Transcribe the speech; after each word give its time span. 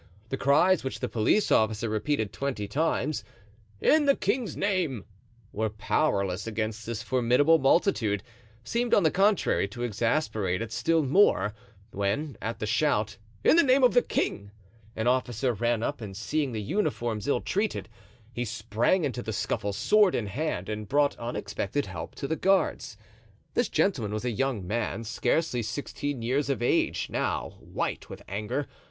The 0.29 0.35
cries 0.37 0.83
which 0.83 0.99
the 0.99 1.07
police 1.07 1.51
officer 1.51 1.87
repeated 1.87 2.33
twenty 2.33 2.67
times: 2.67 3.23
"In 3.79 4.05
the 4.05 4.15
king's 4.15 4.57
name," 4.57 5.05
were 5.53 5.69
powerless 5.69 6.47
against 6.47 6.87
this 6.87 7.03
formidable 7.03 7.59
multitude—seemed, 7.59 8.95
on 8.95 9.03
the 9.03 9.11
contrary, 9.11 9.67
to 9.67 9.83
exasperate 9.83 10.59
it 10.59 10.71
still 10.71 11.03
more; 11.03 11.53
when, 11.91 12.35
at 12.41 12.57
the 12.57 12.65
shout, 12.65 13.17
"In 13.43 13.57
the 13.57 13.61
name 13.61 13.83
of 13.83 13.93
the 13.93 14.01
king," 14.01 14.49
an 14.95 15.05
officer 15.05 15.53
ran 15.53 15.83
up, 15.83 16.01
and 16.01 16.17
seeing 16.17 16.51
the 16.51 16.63
uniforms 16.63 17.27
ill 17.27 17.39
treated, 17.41 17.87
he 18.33 18.43
sprang 18.43 19.05
into 19.05 19.21
the 19.21 19.31
scuffle 19.31 19.71
sword 19.71 20.15
in 20.15 20.25
hand, 20.25 20.67
and 20.67 20.89
brought 20.89 21.15
unexpected 21.19 21.85
help 21.85 22.15
to 22.15 22.27
the 22.27 22.35
guards. 22.35 22.97
This 23.53 23.69
gentleman 23.69 24.13
was 24.15 24.25
a 24.25 24.31
young 24.31 24.65
man, 24.65 25.03
scarcely 25.03 25.61
sixteen 25.61 26.23
years 26.23 26.49
of 26.49 26.63
age, 26.63 27.05
now 27.11 27.49
white 27.59 28.09
with 28.09 28.23
anger. 28.27 28.65